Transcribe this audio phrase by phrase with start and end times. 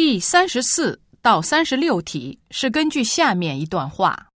[0.00, 4.28] 第三十四到三十六题是根据下面一段话。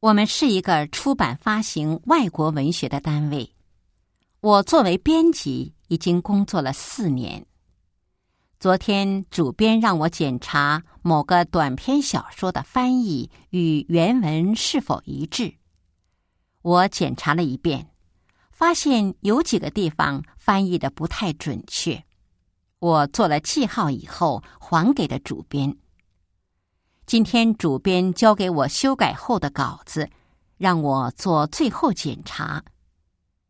[0.00, 3.54] 我们是一个出版发行外国文学的单位，
[4.40, 7.46] 我作为编辑已经工作了四年。
[8.58, 15.54] 昨天主编让我检查某个短篇小说的翻译与原文是否一致，
[16.62, 17.86] 我检查了一遍。
[18.50, 22.04] 发现有几个地方翻译的不太准确，
[22.80, 25.76] 我做了记号以后还给了主编。
[27.06, 30.08] 今天主编交给我修改后的稿子，
[30.56, 32.64] 让我做最后检查。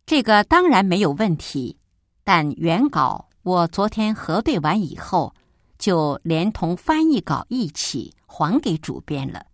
[0.05, 1.79] 这个当然没有问题，
[2.25, 5.33] 但原稿我昨天核对完以后，
[5.79, 9.47] 就连同翻译稿一起还给主编了。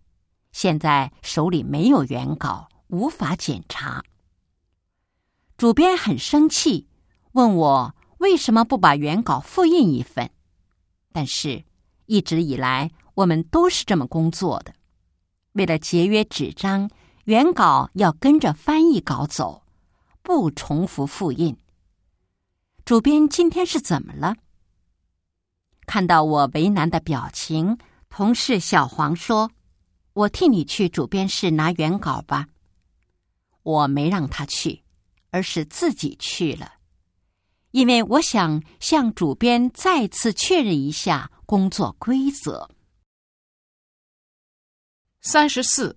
[0.53, 4.03] 现在手里没有原稿，无法检查。
[5.55, 6.87] 主编很生气，
[7.33, 10.29] 问我为什么不把原稿复印一份。
[11.11, 11.63] 但是，
[12.05, 14.73] 一直以来我们都是这么工作的。
[15.53, 16.89] 为了节约纸张，
[17.25, 19.63] 原稿要跟着翻译稿走，
[20.21, 21.57] 不重复复印。
[22.85, 24.35] 主编今天是怎么了？
[25.85, 27.77] 看到我为难的表情，
[28.09, 29.51] 同事小黄说
[30.13, 32.47] ：“我替你去主编室拿原稿吧。”
[33.63, 34.83] 我没让他去。
[35.29, 36.75] 而是自己去了，
[37.77, 42.71] 因为我想向主编再次确认一下工作规则。
[45.21, 45.95] 三十四，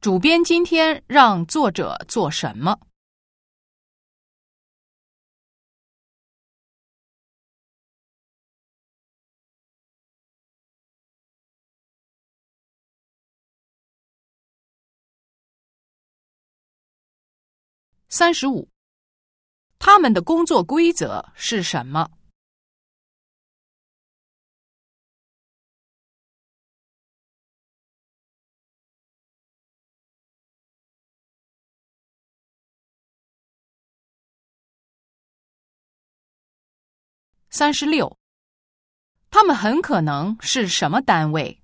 [0.00, 2.80] 主编今天让作者做什么？
[18.08, 18.70] 三十五，
[19.86, 22.10] 他们的工作规则是什么？
[37.50, 38.16] 三十六，
[39.28, 41.60] 他们很可能是什么单位？